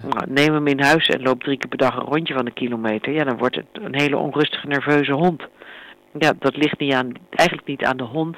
[0.00, 2.52] Nou, neem hem in huis en loop drie keer per dag een rondje van een
[2.52, 3.12] kilometer.
[3.12, 5.42] Ja, dan wordt het een hele onrustige, nerveuze hond.
[6.18, 8.36] Ja, dat ligt niet aan, eigenlijk niet aan de hond,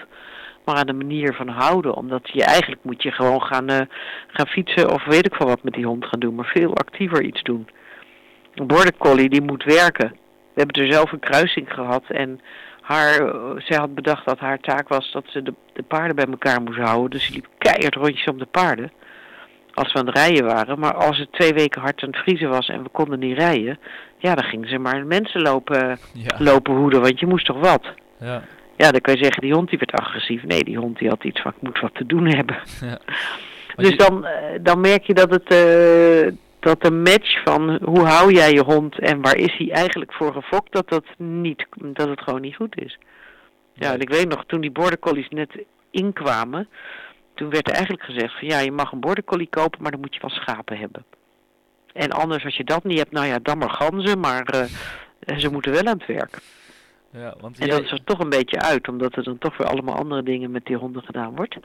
[0.65, 1.95] maar aan de manier van houden.
[1.95, 3.81] Omdat je eigenlijk moet je gewoon gaan, uh,
[4.27, 6.35] gaan fietsen of weet ik veel wat met die hond gaan doen.
[6.35, 7.69] Maar veel actiever iets doen.
[8.55, 10.09] Een border collie die moet werken.
[10.55, 12.41] We hebben er zelf een kruising gehad en
[12.81, 16.27] haar, uh, zij had bedacht dat haar taak was dat ze de, de paarden bij
[16.27, 17.11] elkaar moest houden.
[17.11, 18.93] Dus ze liep keihard rondjes om de paarden
[19.75, 20.79] als we aan het rijden waren.
[20.79, 23.79] Maar als het twee weken hard aan het vriezen was en we konden niet rijden,
[24.19, 25.99] ja, dan gingen ze maar mensen lopen,
[26.39, 27.85] lopen hoeden, want je moest toch wat?
[28.21, 28.43] Ja.
[28.77, 30.43] Ja, dan kan je zeggen, die hond die werd agressief.
[30.45, 32.57] Nee, die hond die had iets van, ik moet wat te doen hebben.
[32.81, 32.99] Ja.
[33.77, 38.33] Dus dan, eh, dan merk je dat het, uh, dat de match van hoe hou
[38.33, 42.21] jij je hond en waar is hij eigenlijk voor gefokt, dat, dat, niet, dat het
[42.21, 42.99] gewoon niet goed is.
[43.73, 45.51] Ja, en ik weet nog, toen die border collies net
[45.91, 46.69] inkwamen,
[47.35, 50.01] toen werd er eigenlijk gezegd van ja, je mag een border collie kopen, maar dan
[50.01, 51.05] moet je wel schapen hebben.
[51.93, 55.51] En anders als je dat niet hebt, nou ja, dan maar ganzen, maar uh, ze
[55.51, 56.39] moeten wel aan het werk.
[57.11, 59.67] Ja, want en dat is er toch een beetje uit, omdat er dan toch weer
[59.67, 61.57] allemaal andere dingen met die honden gedaan wordt.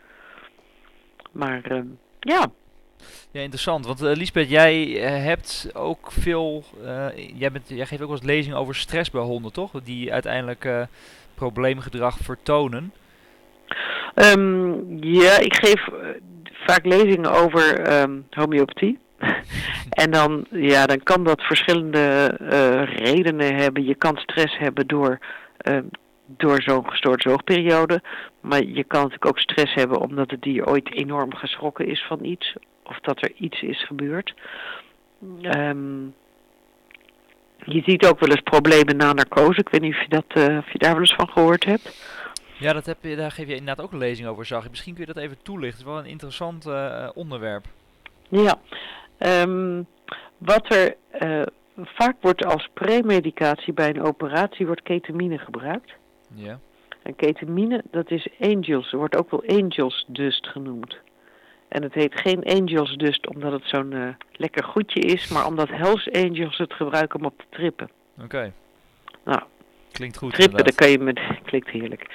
[1.32, 1.82] Maar uh,
[2.20, 2.52] ja.
[3.32, 3.86] Ja, interessant.
[3.86, 6.64] Want uh, Lisbeth, jij hebt ook veel.
[7.36, 9.72] jij, bent, jij geeft ook wel eens lezingen over stress bij honden, toch?
[9.84, 10.88] Die uiteindelijk
[11.36, 12.94] probleemgedrag vertonen.
[14.22, 16.08] Um, ja, ik geef uh,
[16.66, 19.00] vaak lezingen over um, homeopathie.
[20.04, 23.86] en dan, ja, dan kan dat verschillende uh, redenen hebben.
[23.86, 25.20] Je kan stress hebben door,
[25.70, 25.78] uh,
[26.26, 28.02] door zo'n gestoorde zoogperiode.
[28.42, 32.24] Maar je kan natuurlijk ook stress hebben omdat het dier ooit enorm geschrokken is van
[32.24, 32.56] iets.
[32.84, 34.34] Of dat er iets is gebeurd.
[35.42, 36.14] Um,
[37.64, 39.60] je ziet ook wel eens problemen na narcose.
[39.60, 42.18] Ik weet niet of je, dat, uh, of je daar wel eens van gehoord hebt.
[42.60, 44.70] Ja, dat heb je, daar geef je inderdaad ook een lezing over, zag ik.
[44.70, 45.80] Misschien kun je dat even toelichten.
[45.80, 47.66] Het is wel een interessant uh, onderwerp.
[48.30, 48.60] Ja,
[49.20, 49.88] um,
[50.38, 51.42] wat er uh,
[51.78, 55.92] vaak wordt als premedicatie bij een operatie, wordt ketamine gebruikt.
[56.34, 56.60] Ja.
[57.04, 60.98] En ketamine, dat is angels, wordt ook wel angels dust genoemd.
[61.68, 65.70] En het heet geen angels dust omdat het zo'n uh, lekker goedje is, maar omdat
[65.70, 67.90] Hells Angels het gebruiken om op te trippen.
[68.24, 68.54] Oké.
[69.26, 69.42] Nou,
[69.92, 70.34] Klinkt goed.
[70.34, 72.06] Trippen, daar kun je met, klinkt heerlijk.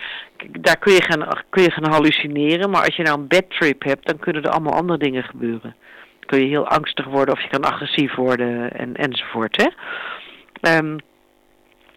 [0.51, 3.83] Daar kun je, gaan, kun je gaan hallucineren, maar als je nou een bad trip
[3.83, 5.77] hebt, dan kunnen er allemaal andere dingen gebeuren.
[6.19, 9.57] Dan kun je heel angstig worden of je kan agressief worden en, enzovoort.
[9.57, 9.69] Hè?
[10.77, 10.99] Um,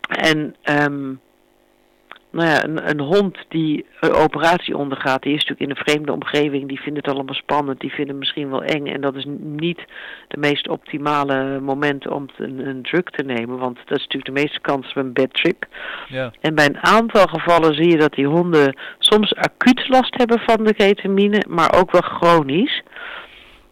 [0.07, 1.19] en um,
[2.31, 6.11] nou ja, een, een, hond die een operatie ondergaat, die is natuurlijk in een vreemde
[6.11, 8.87] omgeving, die vindt het allemaal spannend, die vindt het misschien wel eng.
[8.87, 9.85] En dat is niet
[10.27, 14.41] de meest optimale moment om een, een drug te nemen, want dat is natuurlijk de
[14.41, 15.65] meeste kans op een bad trip.
[16.07, 16.31] Ja.
[16.39, 20.63] En bij een aantal gevallen zie je dat die honden soms acuut last hebben van
[20.63, 22.83] de ketamine, maar ook wel chronisch.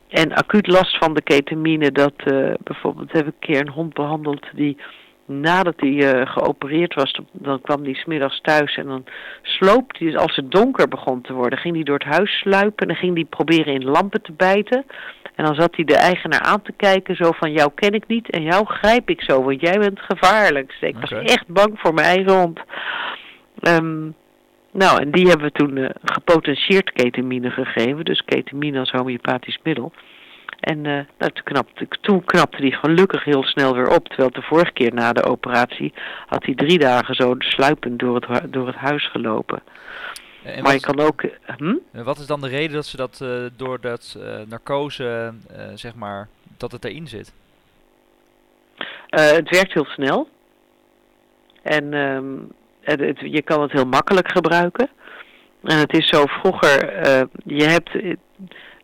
[0.10, 3.94] En acuut last van de ketamine, dat uh, bijvoorbeeld heb ik een keer een hond
[3.94, 4.78] behandeld die
[5.26, 9.06] nadat hij uh, geopereerd was, dan kwam hij smiddags thuis en dan
[9.42, 12.88] sloop hij, als het donker begon te worden, ging hij door het huis sluipen en
[12.88, 14.86] dan ging hij proberen in lampen te bijten.
[15.36, 18.30] En dan zat hij de eigenaar aan te kijken, zo van jou ken ik niet
[18.30, 20.68] en jou grijp ik zo, want jij bent gevaarlijk.
[20.68, 22.60] Dus ik was echt bang voor mijn eigen hond.
[23.62, 24.16] Um,
[24.72, 29.92] nou, en die hebben we toen uh, gepotentieerd ketamine gegeven, dus ketamine als homeopathisch middel.
[30.60, 34.08] En uh, nou, toen, knapte, toen knapte hij gelukkig heel snel weer op.
[34.08, 35.94] Terwijl de vorige keer na de operatie
[36.28, 39.64] had hij drie dagen zo sluipend door het, door het huis gelopen.
[40.44, 41.24] En maar je kan ook...
[41.24, 41.76] Uh, hm?
[41.92, 45.34] Wat is dan de reden dat ze dat uh, door dat narcose,
[45.76, 47.34] zeg maar, dat het erin zit?
[49.10, 50.30] het werkt heel snel.
[51.62, 54.90] En um, het, het, je kan het heel makkelijk gebruiken.
[55.64, 57.00] En het is zo vroeger,
[57.44, 57.90] je hebt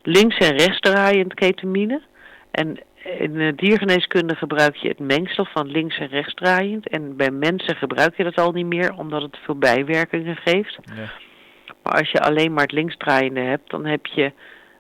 [0.04, 2.02] links- en rechtsdraaiend ketamine.
[2.52, 6.88] En in de diergeneeskunde gebruik je het mengsel van links- en rechtsdraaiend.
[6.88, 10.78] En bij mensen gebruik je dat al niet meer, omdat het veel bijwerkingen geeft.
[10.96, 11.12] Ja.
[11.84, 14.32] Maar als je alleen maar het linksdraaiende hebt, dan heb je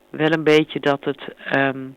[0.09, 1.21] wel een beetje dat het
[1.55, 1.95] um,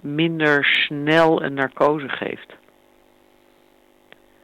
[0.00, 2.52] minder snel een narcose geeft.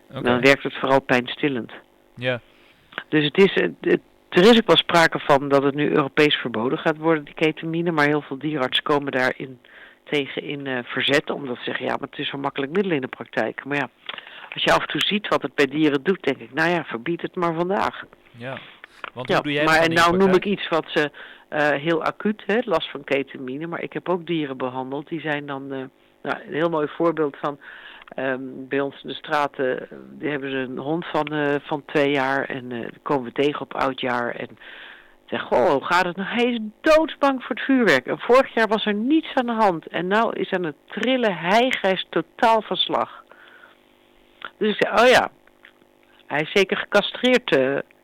[0.08, 0.22] Okay.
[0.22, 1.72] Dan werkt het vooral pijnstillend.
[2.14, 2.40] Ja.
[3.08, 6.78] Dus het is, het, er is ook wel sprake van dat het nu Europees verboden
[6.78, 7.90] gaat worden, die ketamine.
[7.90, 9.58] Maar heel veel dierartsen komen daar in
[10.04, 11.30] tegen in uh, verzet.
[11.30, 13.64] Omdat ze zeggen, ja, maar het is zo makkelijk middel in de praktijk.
[13.64, 13.90] Maar ja,
[14.54, 16.84] als je af en toe ziet wat het bij dieren doet, denk ik, nou ja,
[16.84, 18.04] verbied het maar vandaag.
[18.30, 18.58] Ja,
[19.14, 21.10] want hoe doe jij maar en nou noem ik iets wat ze
[21.50, 23.66] uh, heel acuut, hè, last van ketamine.
[23.66, 25.84] Maar ik heb ook dieren behandeld, die zijn dan, uh,
[26.22, 27.58] nou, een heel mooi voorbeeld van...
[28.16, 32.10] Um, bij ons in de straten die hebben ze een hond van, uh, van twee
[32.10, 34.34] jaar en uh, komen we tegen op oudjaar.
[34.34, 34.58] En
[35.26, 36.28] zeg, goh, hoe gaat het nou?
[36.28, 38.06] Hij is doodsbang voor het vuurwerk.
[38.06, 39.86] En vorig jaar was er niets aan de hand.
[39.86, 43.24] En nou is aan het trillen hij is totaal van slag.
[44.56, 45.30] Dus ik zei, oh ja,
[46.26, 47.58] hij is zeker gecastreerd.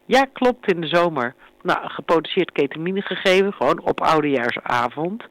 [0.06, 1.34] Ja, klopt, in de zomer.
[1.62, 5.24] Nou, geproduceerd ketamine gegeven, gewoon op oudejaarsavond.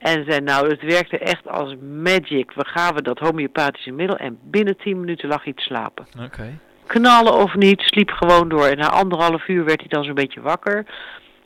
[0.00, 2.52] En zei, nou, het werkte echt als magic.
[2.52, 6.06] We gaven dat homeopathische middel en binnen 10 minuten lag hij te slapen.
[6.24, 6.58] Oké.
[6.86, 8.66] Knallen of niet, sliep gewoon door.
[8.66, 10.86] En na anderhalf uur werd hij dan zo'n beetje wakker.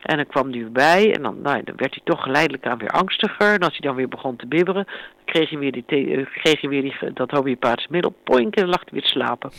[0.02, 2.78] En dan kwam hij weer bij en dan, nou, dan werd hij toch geleidelijk aan
[2.78, 3.52] weer angstiger.
[3.52, 4.86] En als hij dan weer begon te bibberen,
[5.24, 5.84] kreeg hij weer, die
[6.24, 8.14] kreeg hij weer die, dat homeopathische middel.
[8.24, 9.50] Poink en dan lag hij weer te slapen.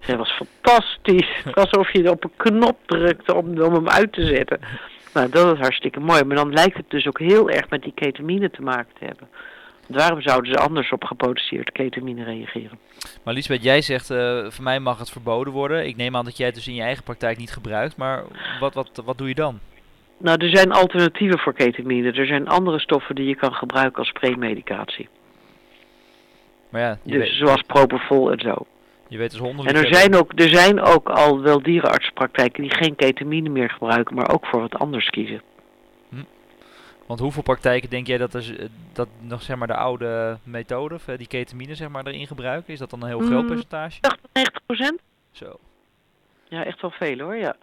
[0.00, 1.44] Het was fantastisch.
[1.54, 4.60] Alsof je op een knop drukte om, om hem uit te zetten.
[5.14, 6.24] Nou, dat is hartstikke mooi.
[6.24, 9.28] Maar dan lijkt het dus ook heel erg met die ketamine te maken te hebben.
[9.86, 12.78] waarom zouden ze anders op geproduceerd ketamine reageren?
[13.22, 15.86] Maar Lisbeth, jij zegt, uh, voor mij mag het verboden worden.
[15.86, 17.96] Ik neem aan dat jij het dus in je eigen praktijk niet gebruikt.
[17.96, 18.24] Maar
[18.60, 19.58] wat, wat, wat doe je dan?
[20.18, 22.12] Nou, er zijn alternatieven voor ketamine.
[22.12, 25.08] Er zijn andere stoffen die je kan gebruiken als premedicatie.
[26.68, 27.36] Maar ja, dus weet...
[27.38, 28.66] zoals propofol en zo.
[29.12, 29.40] Je weet dus.
[29.40, 34.16] En er zijn, ook, er zijn ook al wel dierenartspraktijken die geen ketamine meer gebruiken,
[34.16, 35.42] maar ook voor wat anders kiezen.
[36.08, 36.22] Hm.
[37.06, 41.04] Want hoeveel praktijken denk jij dat, er, dat nog zeg maar de oude methode, of,
[41.04, 42.72] die ketamine zeg maar, erin gebruiken?
[42.72, 44.00] Is dat dan een heel groot hm, percentage?
[44.32, 45.00] 90 procent.
[45.32, 45.58] Zo.
[46.48, 47.56] Ja, echt wel veel hoor, ja.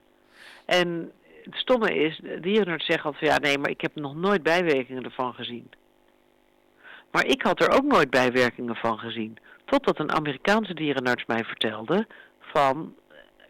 [0.65, 1.11] En
[1.43, 5.33] het stomme is, dierenarts zeggen altijd, ja nee, maar ik heb nog nooit bijwerkingen ervan
[5.33, 5.69] gezien.
[7.11, 9.37] Maar ik had er ook nooit bijwerkingen van gezien.
[9.69, 12.07] Totdat een Amerikaanse dierenarts mij vertelde
[12.39, 12.95] van,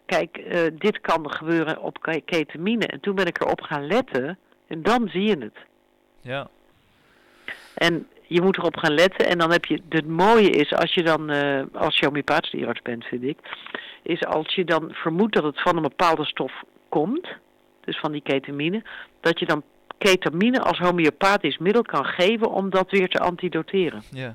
[0.06, 2.88] kijk, uh, dit kan gebeuren op ketamine.
[2.88, 5.58] En toen ben ik erop gaan letten en dan zie je het.
[6.22, 6.50] Ja.
[7.74, 11.04] En je moet erop gaan letten en dan heb je, het mooie is als je
[11.04, 12.06] dan, uh, als je
[12.52, 13.38] dierenarts bent vind ik,
[14.04, 17.28] is als je dan vermoedt dat het van een bepaalde stof komt,
[17.82, 18.84] dus van die ketamine,
[19.20, 19.64] dat je dan
[19.98, 24.04] ketamine als homeopathisch middel kan geven om dat weer te antidoteren.
[24.12, 24.34] Ja.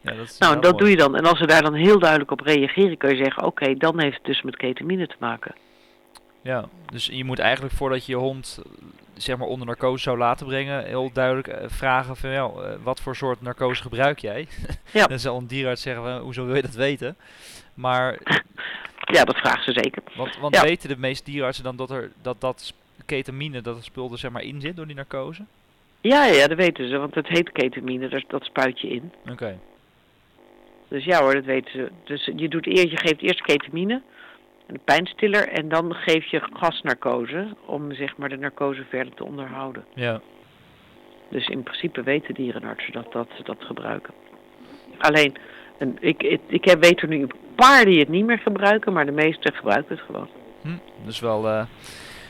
[0.00, 1.16] Ja, dat nou, dat doe je dan.
[1.16, 4.16] En als ze daar dan heel duidelijk op reageren, kun je zeggen, oké, dan heeft
[4.16, 5.54] het dus met ketamine te maken.
[6.42, 8.62] Ja, dus je moet eigenlijk voordat je je hond
[9.14, 13.00] zeg maar onder narcose zou laten brengen, heel duidelijk uh, vragen van ja, uh, wat
[13.00, 14.46] voor soort narcose gebruik jij?
[14.92, 15.06] Ja.
[15.06, 17.16] dan zal een dierenarts zeggen van, hoezo wil je dat weten?
[17.74, 18.18] Maar
[19.14, 20.02] ja, dat vragen ze zeker.
[20.16, 22.72] Want, want weten de meeste dierenartsen dan dat er dat, dat
[23.06, 25.42] ketamine, dat het spul er zeg maar in zit door die narcose?
[26.00, 29.12] Ja, ja, dat weten ze, want het heet ketamine, dus dat spuit je in.
[29.30, 29.58] Oké.
[30.90, 31.90] Dus ja hoor, dat weten ze.
[32.04, 34.02] Dus je, doet eerst, je geeft eerst ketamine,
[34.66, 39.84] een pijnstiller, en dan geef je gasnarcose om zeg maar de narcose verder te onderhouden.
[39.94, 40.20] Ja.
[41.28, 44.14] Dus in principe weten dierenartsen dat, dat ze dat gebruiken.
[44.98, 45.36] Alleen,
[45.78, 49.06] en ik, ik, ik weet er nu een paar die het niet meer gebruiken, maar
[49.06, 50.28] de meeste gebruiken het gewoon.
[50.62, 51.64] Hm, dus wel, uh,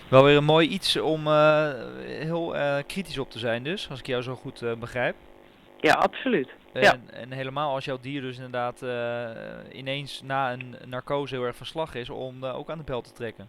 [0.09, 1.71] wel weer een mooi iets om uh,
[2.07, 5.15] heel uh, kritisch op te zijn dus, als ik jou zo goed begrijp.
[5.81, 6.49] Ja, absoluut.
[6.73, 6.97] En, ja.
[7.13, 8.85] en helemaal als jouw dier dus inderdaad
[9.73, 13.49] ineens na een narcose heel erg verslag is, om ook aan de bel te trekken.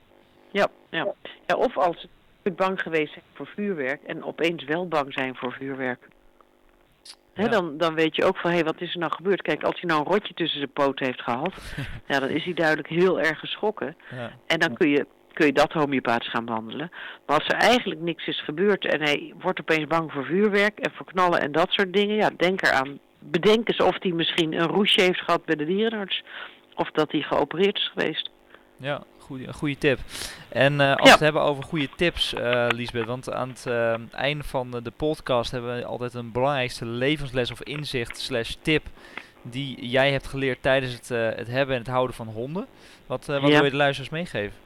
[0.52, 1.14] Ja, ja.
[1.48, 2.08] ja of als
[2.44, 6.08] ze bang geweest zijn voor vuurwerk en opeens wel bang zijn voor vuurwerk.
[7.34, 9.42] He, dan, dan weet je ook van, hé, hey, wat is er nou gebeurd?
[9.42, 11.54] Kijk, als hij nou een rotje tussen zijn poten heeft gehad,
[12.08, 13.98] ja, dan is hij duidelijk heel erg geschrokken.
[14.12, 14.32] Ja.
[14.48, 16.92] En dan kun je, kun je dat homeopathisch gaan behandelen.
[17.26, 20.92] Maar als er eigenlijk niks is gebeurd en hij wordt opeens bang voor vuurwerk en
[20.92, 23.00] voor knallen en dat soort dingen, ja, denk eraan.
[23.24, 26.24] Bedenk eens of hij misschien een roesje heeft gehad bij de dierenarts.
[26.76, 28.30] Of dat hij geopereerd is geweest.
[28.78, 30.00] Ja, goede, goede tip.
[30.50, 31.04] En uh, als ja.
[31.04, 34.92] we het hebben over goede tips, uh, Lisbeth, want aan het uh, einde van de
[34.98, 38.84] podcast hebben we altijd een belangrijkste levensles of inzicht slash tip
[39.42, 42.66] die jij hebt geleerd tijdens het, het hebben en het houden van honden.
[43.08, 43.48] Wat, wat ja.
[43.48, 44.58] wil je de luisteraars meegeven?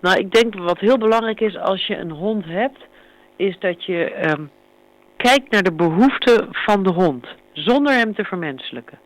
[0.00, 2.78] Nou, ik denk wat heel belangrijk is als je een hond hebt,
[3.36, 4.50] is dat je um,
[5.28, 8.98] kijkt naar de behoeften van de hond, zonder hem te vermenselijken.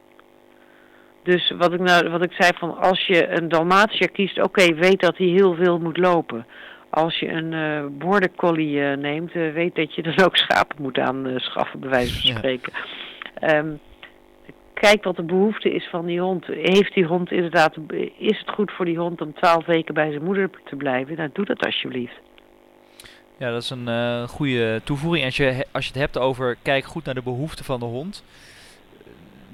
[1.23, 5.01] Dus wat ik, nou, wat ik zei van als je een Dalmatiër kiest, oké, weet
[5.01, 6.47] dat hij heel veel moet lopen.
[6.91, 10.83] Als je een uh, border collie uh, neemt, uh, weet dat je dan ook schapen
[10.83, 12.73] moet aanschaffen, bij wijze van spreken.
[13.41, 13.57] Ja.
[13.57, 13.81] Um,
[14.75, 16.47] kijk wat de behoefte is van die hond.
[16.47, 17.77] Heeft die hond inderdaad,
[18.19, 21.17] is het goed voor die hond om twaalf weken bij zijn moeder te blijven?
[21.17, 22.21] Nou, doe dat alsjeblieft.
[23.39, 25.25] Ja, dat is een uh, goede toevoeging.
[25.25, 28.25] Als je, als je het hebt over kijk goed naar de behoeften van de hond.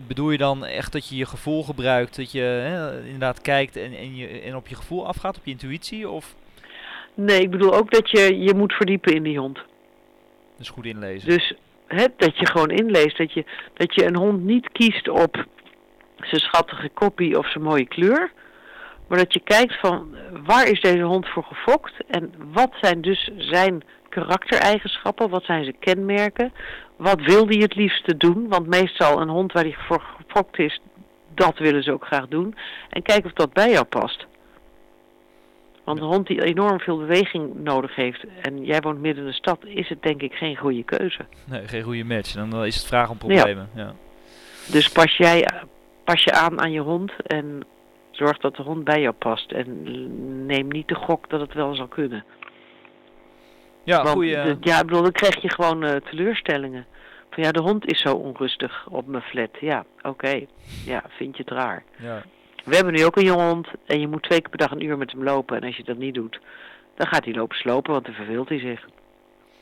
[0.07, 3.97] Bedoel je dan echt dat je je gevoel gebruikt, dat je hè, inderdaad kijkt en,
[3.97, 6.09] en, je, en op je gevoel afgaat, op je intuïtie?
[6.09, 6.35] Of?
[7.14, 9.59] Nee, ik bedoel ook dat je je moet verdiepen in die hond.
[10.59, 11.29] Dus goed inlezen.
[11.29, 11.55] Dus
[11.87, 13.44] hè, dat je gewoon inleest, dat je,
[13.75, 15.47] dat je een hond niet kiest op
[16.20, 18.33] zijn schattige koppie of zijn mooie kleur.
[19.14, 23.31] Maar dat je kijkt van waar is deze hond voor gefokt en wat zijn dus
[23.37, 26.53] zijn karaktereigenschappen, wat zijn zijn kenmerken,
[26.96, 30.81] wat wil hij het liefste doen, want meestal een hond waar hij voor gefokt is,
[31.35, 32.55] dat willen ze ook graag doen.
[32.90, 34.27] En kijk of dat bij jou past.
[35.85, 39.37] Want een hond die enorm veel beweging nodig heeft en jij woont midden in de
[39.37, 41.27] stad, is het denk ik geen goede keuze.
[41.44, 42.33] Nee, geen goede match.
[42.33, 43.68] Dan is het vraag om problemen.
[43.74, 43.83] Ja.
[43.83, 43.94] ja.
[44.72, 45.48] Dus pas jij
[46.05, 47.62] pas je aan aan je hond en
[48.16, 49.53] zorg dat de hond bij jou past.
[49.53, 52.24] En neem niet de gok dat het wel zal kunnen.
[53.85, 54.57] Ja, goeie...
[54.61, 56.87] ja, ik bedoel, dan krijg je gewoon uh, teleurstellingen.
[57.31, 59.50] Van ja, de hond is zo onrustig op mijn flat.
[59.61, 60.46] Ja, oké.
[60.87, 61.85] Ja, vind je het raar.
[61.96, 62.22] Ja.
[62.64, 64.85] We hebben nu ook een jonge hond en je moet twee keer per dag een
[64.85, 65.57] uur met hem lopen.
[65.57, 66.40] En als je dat niet doet,
[66.94, 68.88] dan gaat hij lopen slopen, want dan verveelt hij zich.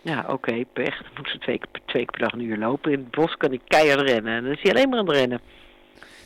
[0.01, 1.03] Ja, oké, okay, pech.
[1.03, 2.93] Dan moet ze twee, twee keer per dag een uur lopen.
[2.93, 5.17] In het bos kan hij keihard rennen en dan is hij alleen maar aan het
[5.17, 5.41] rennen.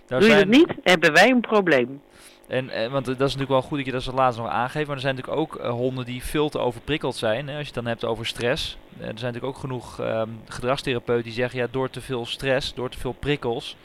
[0.06, 2.02] Doe je dat niet, hebben wij een probleem.
[2.48, 4.86] En, en, want dat is natuurlijk wel goed dat je dat als laatst nog aangeeft.
[4.86, 7.48] Maar er zijn natuurlijk ook uh, honden die veel te overprikkeld zijn.
[7.48, 8.78] Hè, als je het dan hebt over stress.
[8.92, 11.58] Uh, er zijn natuurlijk ook genoeg um, gedragstherapeuten die zeggen...
[11.58, 13.76] ja, door te veel stress, door te veel prikkels...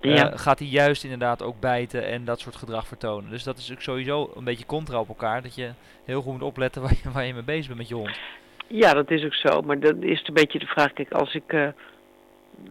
[0.00, 3.30] Uh, gaat hij juist inderdaad ook bijten en dat soort gedrag vertonen.
[3.30, 5.42] Dus dat is ook sowieso een beetje contra op elkaar.
[5.42, 5.70] Dat je
[6.04, 8.18] heel goed moet opletten waar je, waar je mee bezig bent met je hond.
[8.66, 9.60] Ja, dat is ook zo.
[9.60, 10.92] Maar dan is het een beetje de vraag...
[10.92, 11.72] Kijk, als ik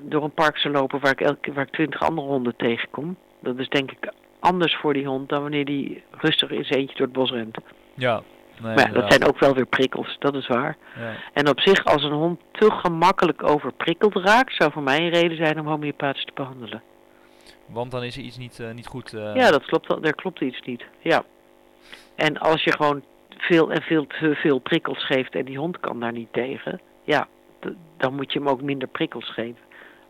[0.01, 3.17] door een park zou lopen waar ik, elke, waar ik twintig andere honden tegenkom...
[3.39, 4.11] dat is denk ik
[4.45, 7.57] anders voor die hond dan wanneer die rustig in zijn eentje door het bos rent.
[7.93, 8.21] Ja.
[8.61, 10.77] Nee, maar ja, dat zijn ook wel weer prikkels, dat is waar.
[10.99, 11.13] Ja.
[11.33, 15.37] En op zich, als een hond te gemakkelijk overprikkeld raakt, zou voor mij een reden
[15.37, 16.81] zijn om homeopathisch te behandelen.
[17.65, 19.13] Want dan is er iets niet, uh, niet goed.
[19.13, 19.35] Uh...
[19.35, 20.83] Ja, dat klopt, er klopt iets niet.
[20.99, 21.23] Ja.
[22.15, 23.03] En als je gewoon
[23.37, 27.27] veel en veel te veel prikkels geeft en die hond kan daar niet tegen, ja,
[27.97, 29.64] dan moet je hem ook minder prikkels geven.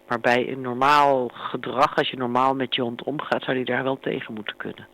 [0.07, 3.83] Maar bij een normaal gedrag, als je normaal met je hond omgaat, zou die daar
[3.83, 4.87] wel tegen moeten kunnen.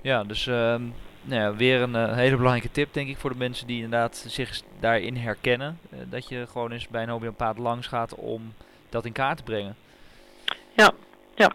[0.00, 0.54] Ja, dus uh,
[1.22, 4.16] nou ja, weer een uh, hele belangrijke tip denk ik voor de mensen die inderdaad
[4.16, 5.78] zich daarin herkennen.
[5.92, 8.52] Uh, dat je gewoon eens bij een homeopaat langs gaat om
[8.88, 9.76] dat in kaart te brengen.
[10.76, 10.90] Ja,
[11.34, 11.52] ja.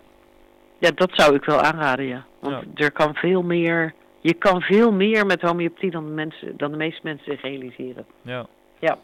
[0.80, 2.26] Ja, dat zou ik wel aanraden, ja.
[2.40, 2.84] Want ja.
[2.84, 6.78] er kan veel meer, je kan veel meer met homeopathie dan de, mensen, dan de
[6.78, 8.06] meeste mensen zich realiseren.
[8.22, 8.46] Ja.
[8.80, 8.98] Ja.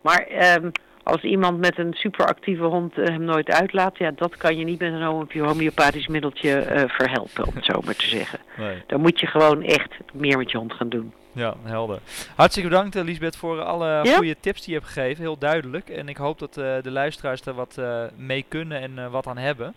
[0.00, 0.54] Maar...
[0.62, 0.72] Um,
[1.08, 4.78] als iemand met een superactieve hond uh, hem nooit uitlaat, ja, dat kan je niet
[4.78, 8.38] met een homeopathisch middeltje uh, verhelpen, om het zo maar te zeggen.
[8.56, 8.82] Nee.
[8.86, 11.12] Dan moet je gewoon echt meer met je hond gaan doen.
[11.32, 11.98] Ja, helder.
[12.36, 14.16] Hartstikke bedankt uh, Lisbeth voor alle ja?
[14.16, 15.22] goede tips die je hebt gegeven.
[15.22, 15.88] Heel duidelijk.
[15.88, 17.80] En ik hoop dat de luisteraars er wat
[18.16, 19.74] mee kunnen en wat aan hebben.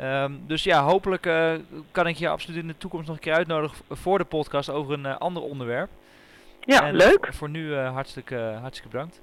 [0.00, 1.30] Um, dus ja, hopelijk
[1.90, 4.92] kan ik je absoluut in de toekomst nog een keer uitnodigen voor de podcast over
[4.92, 5.90] een ander onderwerp.
[6.60, 7.28] Ja, en, leuk.
[7.30, 9.20] Voor nu hartstikke, hartstikke bedankt.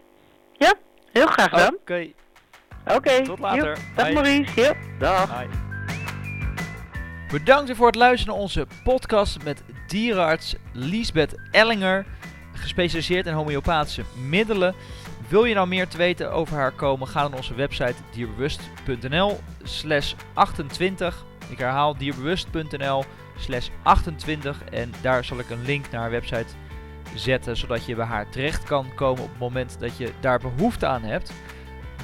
[0.57, 0.73] Ja,
[1.15, 1.67] Heel graag gedaan.
[1.67, 1.81] Oké.
[1.81, 2.13] Okay.
[2.85, 2.95] Oké.
[2.95, 3.21] Okay.
[3.21, 3.77] Tot later.
[3.95, 4.61] Dag Maurice.
[4.61, 4.73] Ja.
[4.99, 5.43] Dag.
[7.31, 12.05] Bedankt voor het luisteren naar onze podcast met dierenarts Liesbeth Ellinger,
[12.53, 14.75] gespecialiseerd in homeopathische middelen.
[15.27, 20.13] Wil je nou meer te weten over haar komen, ga naar onze website dierbewust.nl slash
[20.33, 21.25] 28.
[21.49, 23.03] Ik herhaal dierbewust.nl
[23.37, 26.55] slash 28 en daar zal ik een link naar haar website
[27.15, 30.85] zetten, zodat je bij haar terecht kan komen op het moment dat je daar behoefte
[30.85, 31.31] aan hebt.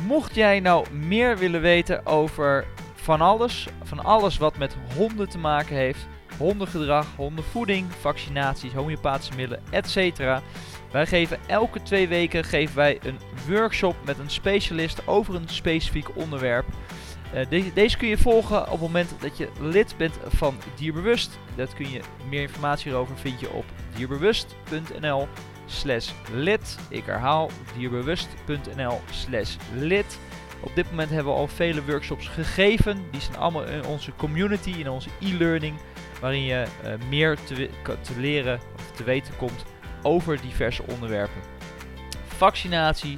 [0.05, 5.37] Mocht jij nou meer willen weten over van alles, van alles wat met honden te
[5.37, 10.19] maken heeft, hondengedrag, hondenvoeding, vaccinaties, homeopathische middelen, etc.
[10.91, 16.15] Wij geven elke twee weken geven wij een workshop met een specialist over een specifiek
[16.15, 16.65] onderwerp.
[17.35, 21.39] Uh, deze, kun je volgen op het moment dat je lid bent van Dierbewust.
[21.55, 23.65] Dat kun je meer informatie erover vind je op
[23.95, 25.27] dierbewust.nl
[25.65, 26.77] slash lid.
[26.89, 30.19] Ik herhaal dierbewust.nl slash lid.
[30.59, 33.03] Op dit moment hebben we al vele workshops gegeven.
[33.11, 35.75] Die zijn allemaal in onze community, in onze e-learning.
[36.19, 37.69] Waarin je uh, meer te,
[38.01, 39.63] te leren of te weten komt
[40.01, 41.41] over diverse onderwerpen.
[42.27, 43.17] Vaccinatie,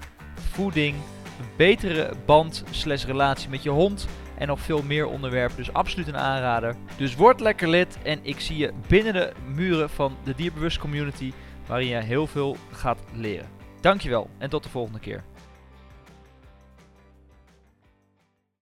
[0.51, 0.95] voeding,
[1.39, 4.07] een betere band slash relatie met je hond
[4.37, 5.57] en nog veel meer onderwerpen.
[5.57, 6.75] Dus absoluut een aanrader.
[6.97, 11.31] Dus word lekker lid en ik zie je binnen de muren van de Dierbewust Community
[11.67, 13.49] waarin je heel veel gaat leren.
[13.81, 15.23] Dankjewel en tot de volgende keer.